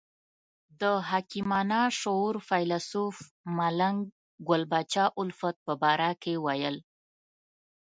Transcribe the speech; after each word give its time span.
د 0.81 0.83
حکیمانه 1.09 1.79
شعور 1.99 2.35
فیلسوف 2.47 3.15
ملنګ 3.57 3.99
ګل 4.47 4.63
پاچا 4.71 5.05
الفت 5.21 5.55
په 5.65 5.73
باره 5.81 6.11
کې 6.21 6.33
ویل. 6.45 6.77